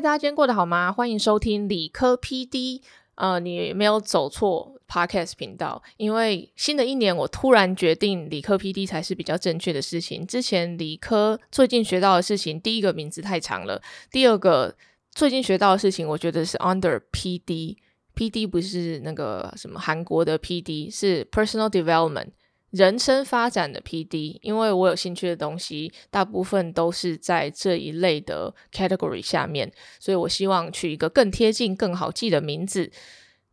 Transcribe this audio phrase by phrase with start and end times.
[0.00, 0.92] 大家今天过得好吗？
[0.92, 2.80] 欢迎收听理科 PD。
[3.16, 10.24] 呃，你没有走错 Podcast 频道，因为新的一年我突然决定理科 PD 才是比较正确的事情。
[10.24, 14.76] 之前理科最近学到的事情，第一个名字太长了，第二个
[15.10, 22.28] 最近学到的事情，我觉得是 Under PD，PD 不是那个什么韩国的 PD，是 Personal Development。
[22.70, 32.90] 人生发展的 P.D.，因为我有兴趣的东西，大部分都是在这一类的 category 下面，所以我希望取一个更贴近、更好记的名字。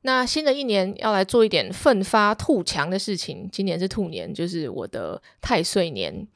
[0.02, 6.28] 那新的一年要来做一点奋发图强的事情，今年是兔年，就是我的太岁年。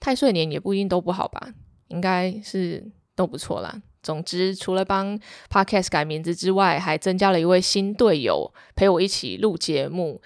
[0.00, 1.54] 太岁年也不一定都不好吧，
[1.88, 3.80] 应该是都不错啦。
[4.02, 5.16] 总之，除了帮
[5.48, 10.20] Podcast 改名字之外，还增加了一位新队友陪我一起录节目。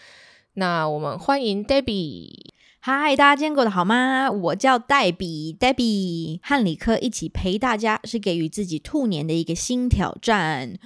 [0.59, 2.33] 那我们欢迎 Debbie。
[2.81, 4.31] 嗨，大家今天过得好吗？
[4.31, 10.79] 我叫黛比，Debbie 和李克一起陪大家，是给予自己兔年的一个新挑战。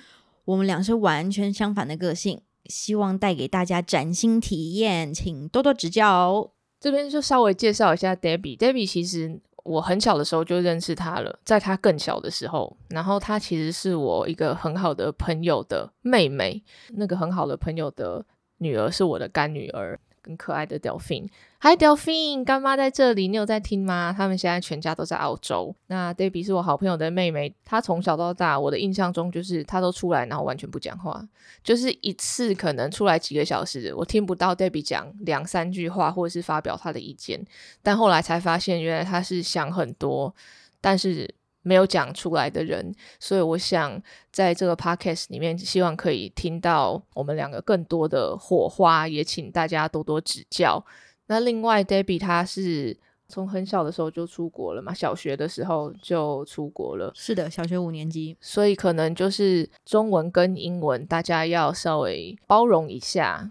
[0.45, 6.51] 我们俩是完全相反的个性，希望带给大家崭新体验，请多多指教哦。
[6.81, 8.57] 这边就稍微介绍一下 Debbie。
[8.57, 16.61] Debbie 其实我很小的时候就认识她了，在她更小的时候，然后她其实是我一个很好的朋友的妹妹，
[16.95, 18.27] 那个很好的朋友的。
[18.61, 21.28] 女儿是我的干女儿，跟可爱的 Delphine。
[21.62, 24.14] Hi Delfin，干妈在这里，你有在听吗？
[24.16, 25.75] 他们现在全家都在澳洲。
[25.89, 31.27] 那 Debbie 是我好朋友的妹妹，她从小到大，我的印象中就是她都出来，然后完全不讲话，
[31.64, 37.44] 就是一次可能出来几个小时，我听不到 Debbie 讲两三句话，或者是发表她的意见。
[37.83, 40.34] 但后来才发现，原来她是想很多，
[40.81, 41.34] 但是。
[41.62, 50.84] 没有讲出来的人，所以我想在这个 podcast 里面，希望可以听到我们两个更多的火花，也请大家多多指教。
[51.27, 52.97] 那另外，Debbie 她是
[53.28, 57.12] 从很小的时候就出国了嘛，小学的时候就出国了。
[57.15, 63.50] 是的，小学五年级，所以可能就是中文跟英文，大家要稍微包容一下。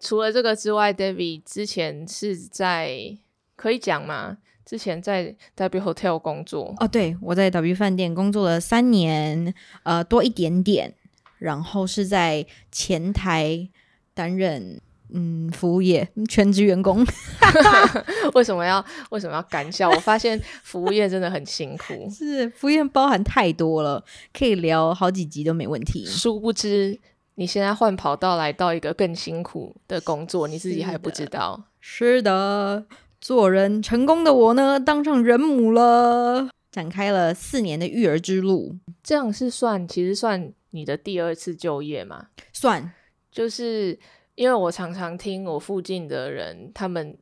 [0.00, 3.18] 除了这个之外，Debbie 之前是在
[3.54, 4.38] 可以讲吗？
[4.70, 10.94] 之前在 W Hotel 工作哦，对我在 W 饭店工作了三年，呃，多一点点，
[11.38, 13.68] 然后是在前台
[14.14, 17.04] 担任嗯服务业全职员工。
[18.34, 19.90] 为什么要为什么要干笑？
[19.90, 26.06] 我发现服务业真的很辛苦， 是服务业包含太多了，可以聊好几集都没问题。
[26.06, 26.96] 殊不知
[27.34, 31.64] 你现在换跑道来到一个更辛苦的工作，你自己还不知道。
[31.80, 32.86] 是的。
[33.20, 38.76] 做人成功的我呢，当上人母了，展开了四年的育儿之路。
[39.02, 42.28] 这样是算，其实算你的第二次就业吗？
[42.52, 42.92] 算，
[43.30, 43.98] 就是
[44.36, 47.18] 因为我常常听我附近的人，他们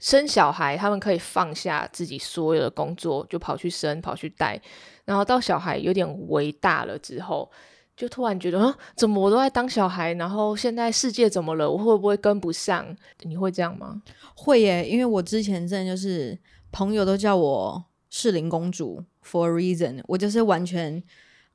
[0.00, 4.60] 生小孩，他们可以放下自己所有的工作，就跑去生，跑去带，
[5.04, 7.48] 然后到小孩有点为大了之后。
[7.96, 11.70] 就突然觉得啊，怎么我都在当小孩，然后现在世界怎么了？
[11.70, 12.86] 我会不会跟不上？
[13.22, 14.02] 你会这样吗？
[14.34, 16.38] 会耶，因为我之前真的就是
[16.70, 21.02] 朋友都叫我适龄公主，for a reason，我就是完全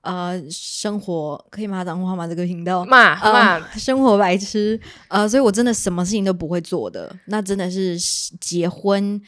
[0.02, 2.28] 呃生活可以骂脏话吗？
[2.28, 7.96] 这个频道骂骂生活白痴呃，所以我真的什么事情都不会做的，那真的是
[8.40, 9.22] 结婚。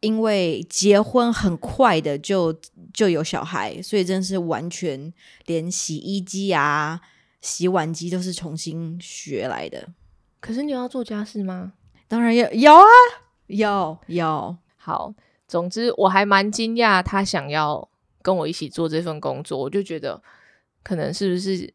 [0.00, 2.54] 因为结婚很快的就
[2.92, 5.12] 就有小孩，所以真是完全
[5.46, 7.00] 连洗衣机啊、
[7.40, 9.88] 洗碗机都是重新学来的。
[10.38, 11.72] 可是你要做家事吗？
[12.06, 12.84] 当然要，有啊，
[13.46, 14.56] 要要。
[14.76, 15.14] 好，
[15.48, 17.88] 总之我还蛮惊讶，他想要
[18.22, 20.22] 跟我一起做这份工作，我就觉得
[20.82, 21.72] 可能是不是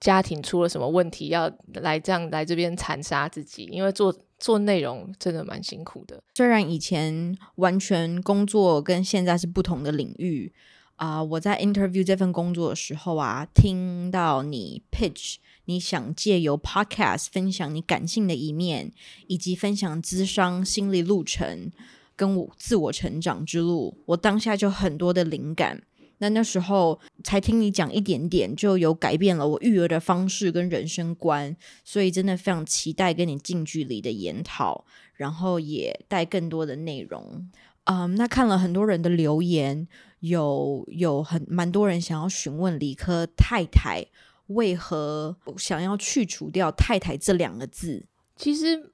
[0.00, 4.14] 家庭出了什么问题，要来这样来这边残杀自己，因为做。
[4.38, 10.52] 做内容真的蛮辛苦的，虽然以前完全工作跟现在是不同的领域
[10.96, 18.92] 啊，我在 interview 这份工作的时候啊，听到你 pitch，你想借由 podcast 分享你感性的一面，
[19.26, 21.70] 以及分享智商心理路程
[22.16, 25.82] 跟我自我成长之路，我当下就很多的灵感。
[26.20, 34.84] 那那时候才听你讲一点点，就有改变了我育儿的方式跟人生观，所以真的非常期待跟你近距离的研讨，
[35.14, 37.48] 然后也带更多的内容。
[37.84, 39.86] 嗯，那看了很多人的留言，
[40.18, 44.04] 有有很蛮多人想要询问理科太太
[44.48, 48.04] 为何想要去除掉太太这两个字，
[48.34, 48.90] 其实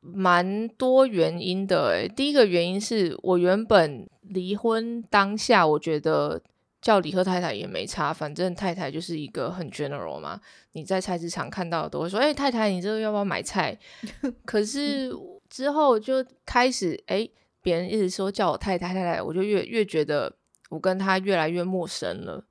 [0.00, 2.06] 蛮多原因的。
[2.08, 6.42] 第一个原因是我原本离婚当下，我觉得。
[6.80, 10.40] 叫李贺太太也没差，反正太太就是一个很 general 嘛。
[10.72, 13.76] 你在菜市场看到都会说：“哎，太太，你这个要不要买菜？
[14.46, 15.12] ”可是
[15.50, 17.28] 之后就开始，哎，
[17.60, 20.32] 别人一直说叫我太太太太，我就越越觉得
[20.68, 22.44] 我跟他越来越陌生了。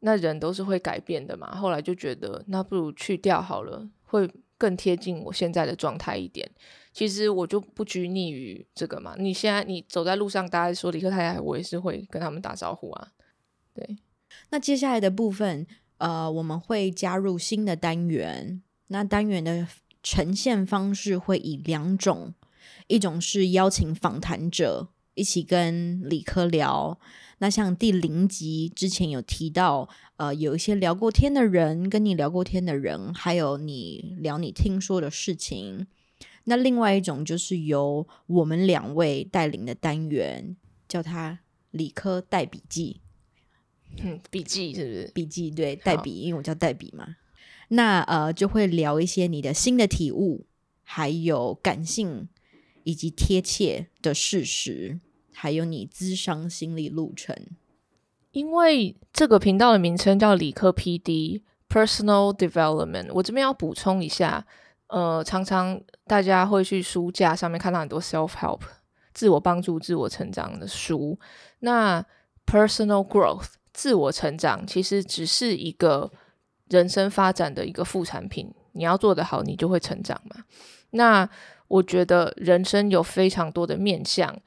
[0.00, 1.56] 那人都是会改变的嘛。
[1.56, 6.48] 后来就觉得，那不如去掉好了，会更贴近我现在的状态一点。
[6.92, 9.16] 其实我就不拘泥于这个嘛。
[9.18, 13.08] 你现在你走在路上，大家说李克太太，我也是会跟他们打招呼啊。
[13.78, 13.96] 对，
[14.50, 15.64] 那接下来的部分，
[15.98, 18.60] 呃，我们会加入新的单元。
[18.88, 19.68] 那单元的
[20.02, 22.34] 呈现方式会以两种，
[22.88, 26.98] 一种是邀请访谈者一起跟理科聊。
[27.38, 35.86] 那像第零集之前有提到，呃，有一些聊过天的人，跟你聊过天的人，还有你聊你听说的事情。
[36.44, 40.56] 那另外一种就是由我们两位带领的单元，
[40.88, 41.38] 叫他
[41.70, 43.02] 理科带笔记。
[43.96, 45.10] 嗯， 笔记是不是？
[45.14, 47.16] 笔记对，代笔，因为我叫代笔嘛。
[47.68, 50.46] 那呃，就会聊一些你的新的体悟，
[50.82, 52.28] 还有感性
[52.84, 54.98] 以及贴切的事实，
[55.32, 57.36] 还有你咨商心理路程。
[58.32, 64.46] 因为这个频道的名称叫理科 PD Personal Development，我这边要补充一下，
[64.86, 68.60] 呃，常常大家会去书架上面看到很多 self help
[69.12, 71.18] 自我帮助、自我成长的书。
[71.60, 72.02] 那
[72.46, 76.10] personal growth 自我成长其实只是一个。
[76.70, 80.44] 人生发展的一个副产品，你要做得好，你就会成长嘛。
[80.90, 81.26] 那
[81.66, 84.38] 我觉得人生有非常多的面向，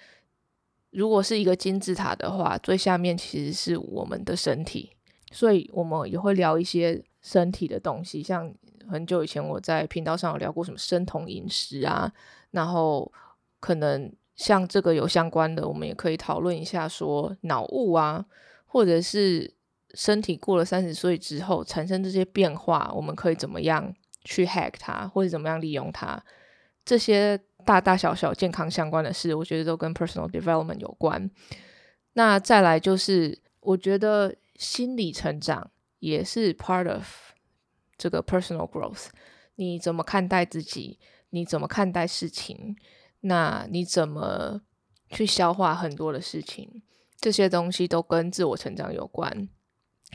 [0.92, 4.92] 如果是一个金字塔的话，最下面其实是我们的身体，
[5.32, 8.22] 所以我们也会聊一些身体的东西。
[8.22, 8.54] 像
[8.88, 12.14] 很久以前我在频道上有聊过什么生酮饮食啊，
[12.52, 13.12] 然后
[13.60, 18.24] 可能像这个有相关的，我们也可以讨论一下，说脑雾啊，
[18.72, 19.54] 或者是。
[19.94, 26.18] 身体过了三十岁之后产生这些变化，我们可以怎么样去 hack 它，或者怎么样利用它？
[26.86, 31.30] 这些大大小小健康相关的事，我觉得都跟 personal development 有关。
[32.14, 35.70] 那再来就是，我觉得心理成长
[36.00, 37.04] 也是 part of
[37.98, 39.08] 这个 personal growth。
[39.56, 40.98] 你怎么看待自己？
[41.32, 42.78] 你怎么看待事情？
[43.20, 44.62] 那你怎么
[45.10, 46.82] 去消化很多的事情？
[47.22, 49.48] 这些东西都跟自我成长有关。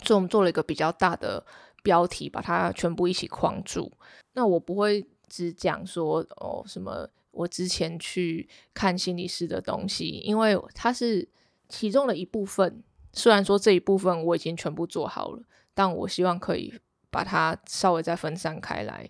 [0.04, 1.46] 所以我们做了一个比较大的
[1.82, 3.90] 标题，把它全部一起框住。
[4.34, 11.26] 那我不会只讲说哦什么，我之前去看心理师的东西，因为它是
[11.68, 12.82] 其中的一部分。
[13.14, 15.42] 虽然说这一部分我已经全部做好了，
[15.72, 16.78] 但我希望可以
[17.10, 19.08] 把它稍微再分散开来，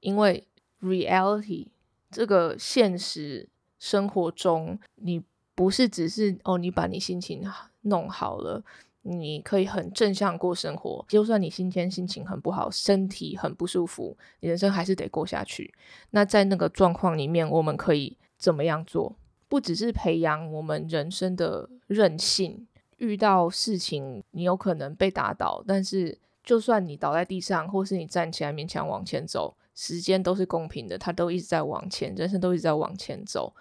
[0.00, 0.48] 因为
[0.80, 1.68] reality
[2.10, 5.22] 这个现实生活中，你
[5.62, 7.40] 不是只是哦，你把你心情
[7.82, 8.60] 弄好了。
[9.02, 15.72] 你可以很正向过生活，就算你今天心情很不好，身体很不舒服，你人生还是得过下去。
[16.10, 19.14] 那在那个状况里面，我们可以怎么样做？
[19.48, 22.66] 不只是培养我们人生的韧性，
[22.96, 33.54] 遇到事情你有可能被打倒，但是就算你倒在地上，或是你站起来勉强往前走，时间都是公平的，它都一直在往前，人生都一直在往前走。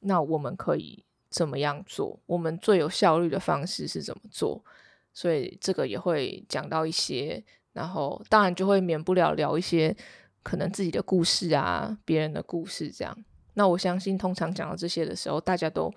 [0.00, 2.18] 那我们可以怎么样做？
[2.26, 4.64] 我们最有效率的方式是怎么做？
[5.12, 7.42] 所以这个也会讲到一些，
[7.72, 9.94] 然后当然就会免不了聊一些
[10.42, 13.16] 可能自己的故事啊，别人的故事这样。
[13.54, 15.92] 那我相信，通常讲到这些的时候，大家都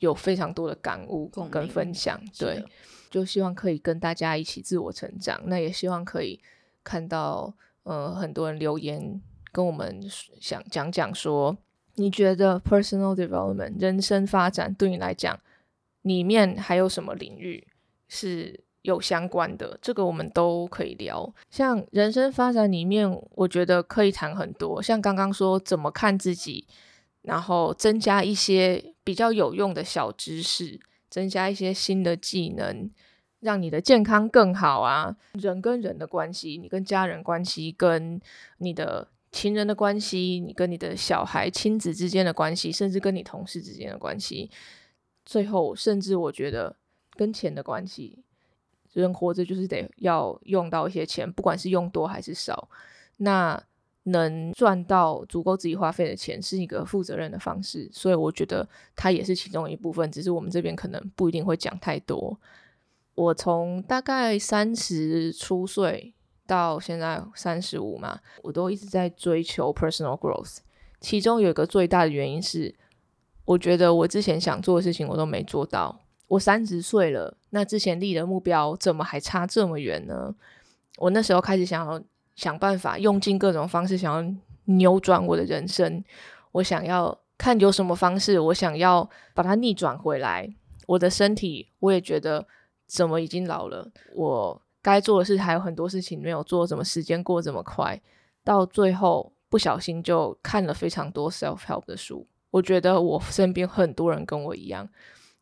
[0.00, 2.20] 有非常多的感悟跟分享。
[2.36, 2.64] 对，
[3.08, 5.40] 就希望可以跟大家一起自我成长。
[5.46, 6.40] 那也希望可以
[6.82, 9.22] 看到，呃，很多人留言
[9.52, 10.02] 跟我们
[10.40, 11.56] 想讲讲说，
[11.96, 15.38] 你觉得 personal development 人生发展对你来讲，
[16.02, 17.66] 里面还有什么领域？
[18.08, 21.34] 是有相关的，这个我们都可以聊。
[21.50, 24.80] 像人生发展里面，我觉得可以谈很多。
[24.80, 26.64] 像刚刚说怎么看自己，
[27.22, 30.78] 然后增加一些比较有用的小知识，
[31.10, 32.88] 增加一些新的技能，
[33.40, 35.16] 让你的健康更好啊。
[35.32, 38.20] 人跟人的关系，你跟家人关系，跟
[38.58, 44.50] 你的情人的关系，你跟你的小孩、亲子之间的关系，甚至跟你同事之间的关系，
[45.24, 46.74] 最后甚至我觉得。
[47.18, 48.22] 跟钱的关系，
[48.92, 52.68] 人活着就是得要用到一些钱，不管是用多还是少，
[53.16, 53.58] 那
[54.02, 57.88] 能赚到足够自己花费的钱，是一个负责任的方式。
[57.90, 62.38] 所以我觉得它也是其中一部分，只是我们这边可能不一定会讲太多。
[63.14, 66.12] 我从大概三十出岁
[66.46, 70.58] 到现在三十五嘛，我都一直在追求 personal growth。
[71.00, 72.74] 其中有一个最大的原因是，
[73.44, 76.00] 我觉得我之前想做的事情我都没做到。
[76.28, 80.34] 我三十岁了，那之前立的目标怎么还差这么远呢？
[80.98, 82.02] 我那时候开始想要
[82.34, 84.34] 想办法，用尽各种方式想要
[84.64, 86.02] 扭转我的人生。
[86.52, 90.52] 我想要看有什么方式，我想要把它逆转回来。
[90.86, 92.46] 我的身体，我也觉得
[92.86, 93.88] 怎么已经老了。
[94.14, 98.00] 我该做的事还有很多事情没有做，怎么时间过这么快？
[98.44, 102.24] 到最后不小心就看了非常多 self help 的书。
[102.52, 104.88] 我觉得我身边很多人跟我一样，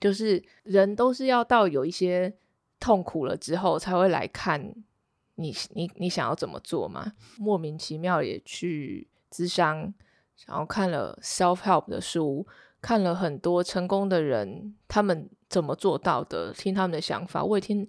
[0.01, 2.33] 就是人都是要到有一些
[2.81, 4.75] 痛苦了之后才会来看
[5.35, 7.13] 你，你你想要怎么做嘛？
[7.37, 9.93] 莫名其妙也去咨商，
[10.47, 12.47] 然后看了 self help 的书，
[12.81, 17.87] 看了很多成功的人他们怎么做到的，听他们的想法，我也听。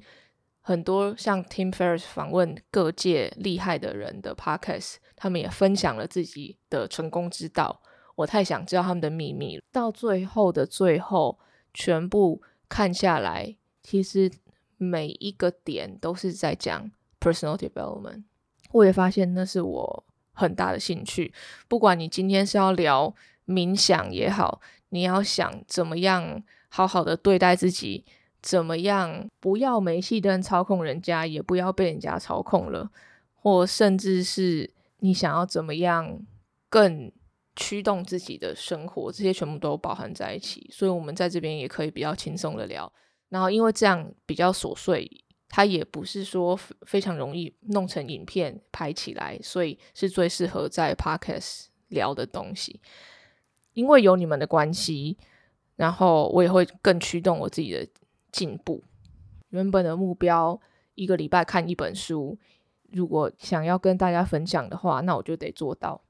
[0.67, 7.84] 很多像 Tim Ferriss 访问各界厉害的人的 podcast，他们也分享了自己的成功之道。
[8.15, 9.62] 我太想知道他们的秘密。
[9.72, 11.38] 到最后的最后，
[11.72, 14.31] 全部看下来，其实
[14.77, 18.24] 每一个点都是在讲 personal development。
[18.72, 21.31] 我也发现那是我很大的兴趣。
[21.67, 23.13] 不管你今天是要聊
[23.45, 28.03] 冥想也好，你要想怎么样好好的对待自己。
[28.46, 29.28] 怎么样？
[29.40, 32.92] 不要煤气灯操控人家，也不要被人家操控了，
[33.34, 36.20] 或甚至是你想要怎么样
[36.70, 37.12] 更
[37.56, 40.70] 驱动自己的生活，这些全部都包含在一起。
[40.72, 42.92] 所以，我们在这边也可以比较轻松的聊。
[43.30, 45.10] 然后，因为这样比较琐碎，
[45.50, 52.80] 它也不是说非常容易弄成影片拍起来，所以是最适合在 podcast 聊的东西。
[53.74, 55.18] 因为有你们的关系，
[55.75, 57.88] 然后我也会更驱动我自己的。
[58.36, 58.84] 进步，
[59.51, 60.60] 原本的目标
[60.96, 62.38] 一个礼拜看一本书，
[62.92, 66.01] 如果想要跟大家分享的话，那我就得做到，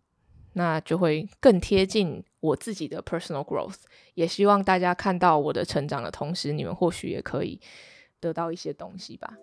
[0.53, 3.84] 那就会更贴近我自己的 personal growth。
[4.15, 7.62] 也希望大家看到我的成长的同时，你们或许也可以
[8.20, 9.38] 得到一些东西吧。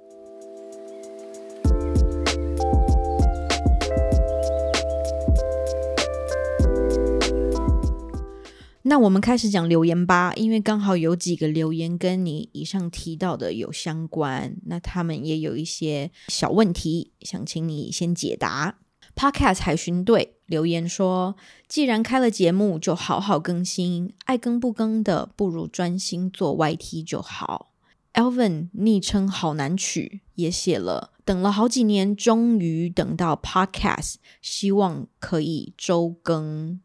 [8.93, 18.81] 那我们开始讲留言吧，因为刚好有几个留言跟你以上提到的有相关，那他们也有一些小问题，想请你先解答。
[19.17, 27.73] Podcast 海巡队留言说：“既然开了节目，就好好更新，爱更不更的，不如专心做 YT 就好。
[28.13, 36.79] ”Elvin 昵称好难取，也写了，等了好几年，终于等到 Podcast，希望可以周更。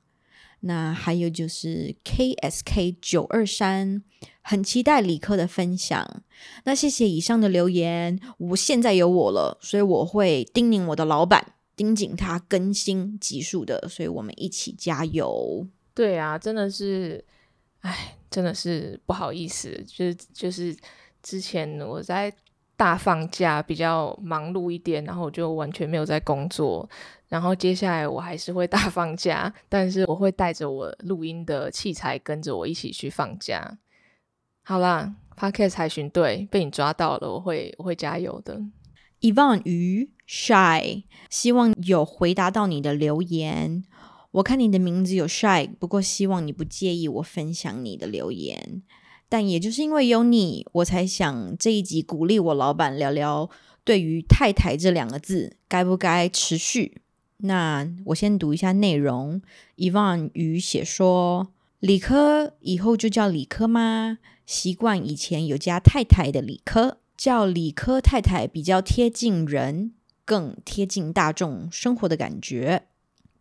[0.62, 4.04] 那还有就是 KSK 九二三，
[4.42, 6.24] 很期待理科的分享。
[6.64, 13.88] 那谢谢以上的留言，我现在有我了，所以我会叮咛我的老板，盯紧他更新集数的。
[13.88, 15.68] 所以我们一起加油。
[15.94, 17.24] 对啊，真的是，
[17.82, 20.76] 哎，真的是不好意思，就是就是
[21.22, 22.34] 之前我在
[22.76, 26.88] 大放假比较忙碌一点，然后就完全没有在工作。
[27.28, 33.78] 然后接下来我还是会大 放假，但是我会带着我录音的器材跟着我一起去放假。
[34.64, 38.62] 好啦 p o d c a s 海巡队被你抓到了，我会我会加油的。
[39.22, 43.84] Evan 鱼 Shy，希望有回答到你的留言。
[44.32, 48.84] 我看你的名字有 Shy，不过希望你不介意我分享你的留言。
[49.30, 53.50] 但也就是因为有你，我才想这一集鼓励我老板聊聊
[53.84, 57.02] 对于太太这两个字该不该持续。
[57.38, 59.42] 那我先读一下内容。
[59.76, 64.18] 伊万语写说：“理科以后就叫理科吗？
[64.46, 69.94] 习惯以前有家太太的理科，叫理科太太比较贴近人，
[70.26, 72.88] 更贴近大众生活的感觉。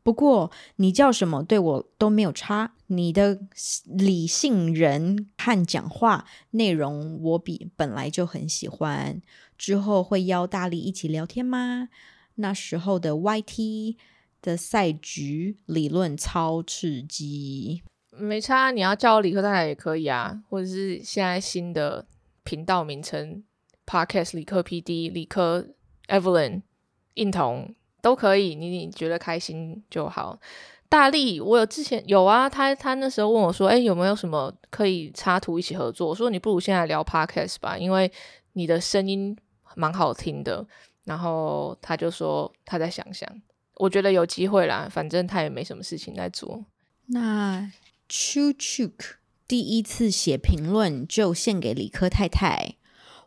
[0.03, 2.75] 不过你叫什么对我都没有差。
[2.89, 3.41] 你的
[3.87, 9.21] 理性人和讲话内容我比本来就很喜欢。
[9.57, 11.89] 之后会邀大力一起聊天吗？”
[12.37, 13.97] 那时候的 YT
[14.41, 22.07] 的赛局理论超刺激，没差，你要叫我理科太太也可以啊，或者是现在新的
[22.45, 23.43] 频道名称
[23.85, 25.67] Podcast 理科 PD 理科
[26.09, 26.63] Evelyn
[27.15, 30.39] 印彤都可以，你你觉得开心就好。
[30.89, 36.07] 大力，我有之前有啊，他他那时候问我说，哎，有没有什么可以插图一起合作？
[36.09, 38.11] 我说你不如现在聊 Podcast 吧，因为
[38.53, 39.37] 你的声音
[39.75, 40.65] 蛮好听的。
[41.07, 43.27] 然后他就说他在想想，
[43.77, 46.67] 我觉得有机会啦，反正他也没什么事情在做。
[47.07, 47.71] 那
[48.09, 49.15] Chu Chuk
[49.47, 52.75] 第一次写评论就献给理科太太。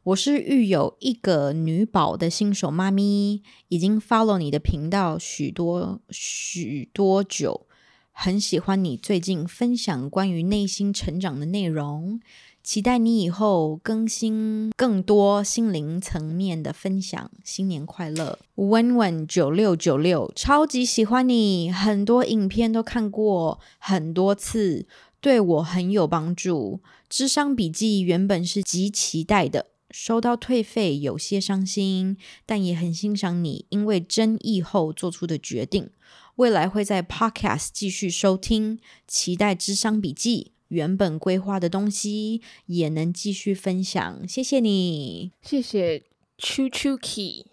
[0.03, 7.67] 我是育有一个女宝的新手妈咪，已经 follow 你的频道许多许多久，
[8.21, 12.19] 很喜欢你最近分享关于内心成长的内容。
[12.61, 17.31] 期待你以后更新更多心灵层面的分享。
[17.45, 24.85] 新年快乐，温温九六九六，超级喜欢你，很多影片都看过很多次，
[25.21, 26.81] 对我很有帮助。
[27.07, 35.91] 智商笔记原本是极期待的，收到退费有些伤心，但也很欣赏你因为争议后做出的决定。
[36.39, 44.25] 未来会在 Podcast 继续收听，期待智商笔记原本规划的东西也能继续分享。
[44.25, 46.00] 谢谢你，谢谢
[46.38, 47.48] Chu Chu Key，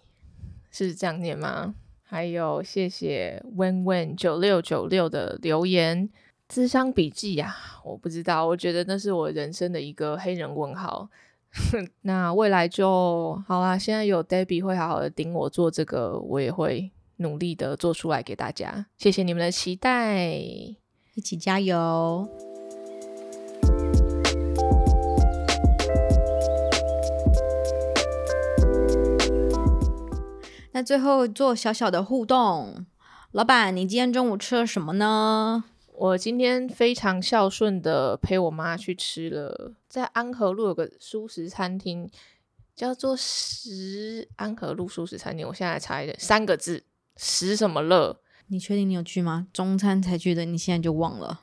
[0.71, 1.75] 是这样念吗？
[2.01, 6.09] 还有谢谢 Wen Wen 九六九六的留言。
[6.47, 7.53] 智商笔记呀，
[7.83, 11.09] 我不知道，我觉得那是我人生的一个黑人问号。
[12.03, 18.87] 那未来就好啦，现在有 Debbie 会好好的顶我做这个，我也会努力的做出来给大家。
[18.97, 22.27] 谢谢你们的期待，一起加油！
[30.71, 32.85] 那最后做小小的互动，
[33.31, 35.63] 老板，你今天中午吃了什么呢？
[35.91, 42.07] 我今天非常孝顺的陪我妈去吃了，在安和路有个素食餐厅，
[42.75, 45.47] 叫做十安和路素食餐厅。
[45.47, 46.83] 我现在查一下，三个字，
[47.17, 48.19] 十什么乐？
[48.47, 49.47] 你确定你有去吗？
[49.51, 51.41] 中餐才去的，你现在就忘了？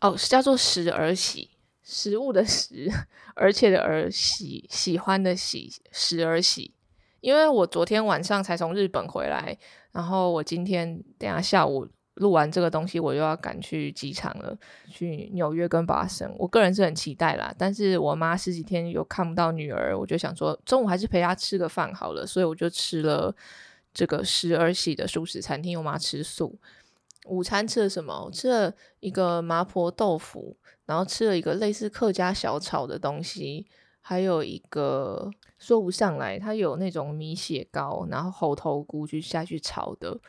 [0.00, 1.50] 哦，是叫做食而喜，
[1.82, 2.88] 食物的食，
[3.34, 6.74] 而且的而喜，喜欢的喜，食而喜。
[7.20, 9.58] 因为我昨天晚上才从日本回来，
[9.92, 11.88] 然后我今天等下下午。
[12.18, 14.52] 录完这个东西，我又要赶去机场了，
[14.90, 16.28] 去纽约跟巴生。
[16.36, 23.32] 我个人是很期待啦，但是我妈十几天又看不到女儿，我就想说中午还是陪她吃个饭好了，所以我就吃了
[23.98, 25.76] 这个时而喜的素食餐厅。
[25.76, 26.56] 我妈吃素，
[27.26, 28.26] 午餐吃了什么？
[28.26, 33.66] 我吃了一个麻婆豆腐，然后吃了一个类似客家小炒的东西，
[34.00, 35.28] 还有一个
[35.58, 40.20] 说不上来，它有那种米血糕，然后猴头菇去下去炒的。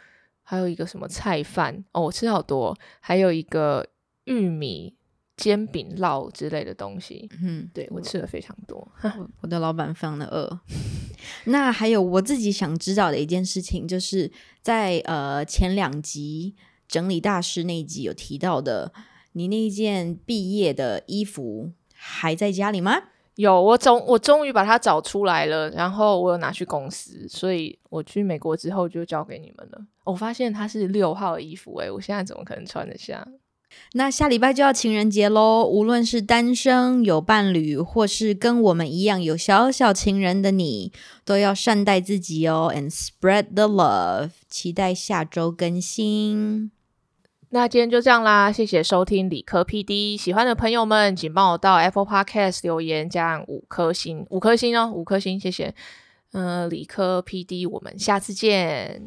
[0.42, 3.86] 还有一个什么菜饭哦，我吃好多，还有一个
[4.24, 4.96] 玉米
[5.40, 7.30] 煎饼烙之类的东西。
[7.42, 8.86] 嗯，对我吃了非常多。
[9.40, 10.60] 我的老板非常的饿。
[11.46, 14.30] 那还有我自己想知道的一件事情，就是
[14.62, 16.56] 在呃前两集
[16.88, 18.92] 整理大师那一集有提到的，
[19.32, 22.96] 你那一件毕业的衣服还在家里吗？
[23.36, 29.82] 有，我终我终于把它找出来了，然后我有拿去公司，所以我去美国之后就交给你们了。
[30.04, 33.26] 我发现它是六号衣服，诶，我现在怎么可能穿得下？
[33.94, 40.92] 那下礼拜就要情人节喽，无论是单身有伴侣，或是跟我们一样有小小情人的你，
[41.26, 44.32] 都要善待自己哦，and spread the love。
[44.48, 46.72] 期待下周更新。
[47.52, 55.74] 那今天就这样啦，谢谢收听理科 PD，喜欢的朋友们请帮我到 Apple Podcast 留言加五颗星，五颗星哦，五颗星，谢谢。
[56.34, 59.02] 嗯，理科 PD，我们下次见。